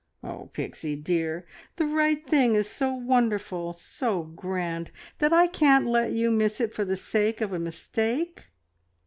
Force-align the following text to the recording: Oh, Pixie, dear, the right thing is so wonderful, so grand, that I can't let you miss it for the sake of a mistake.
Oh, 0.23 0.49
Pixie, 0.51 0.95
dear, 0.95 1.45
the 1.75 1.85
right 1.85 2.25
thing 2.25 2.55
is 2.55 2.67
so 2.67 2.91
wonderful, 2.91 3.71
so 3.71 4.23
grand, 4.23 4.89
that 5.19 5.31
I 5.31 5.45
can't 5.45 5.85
let 5.85 6.11
you 6.11 6.31
miss 6.31 6.59
it 6.59 6.73
for 6.73 6.83
the 6.83 6.97
sake 6.97 7.39
of 7.39 7.53
a 7.53 7.59
mistake. 7.59 8.45